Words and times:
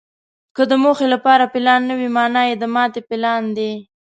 که 0.55 0.63
د 0.71 0.73
موخې 0.83 1.07
لپاره 1.13 1.51
پلان 1.53 1.81
نه 1.89 1.93
وي، 1.99 2.09
مانا 2.15 2.41
یې 2.49 2.55
د 2.61 2.63
ماتې 2.75 3.01
پلان 3.09 3.43
دی. 3.57 3.71